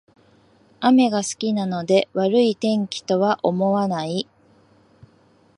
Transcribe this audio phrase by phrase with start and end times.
[0.79, 4.27] 雨が好きなので悪い天気とは思わない